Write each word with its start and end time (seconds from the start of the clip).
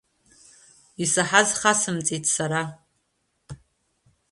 Исаҳаз 1.03 1.49
хасымҵеит 1.59 2.25
сара. 2.35 2.61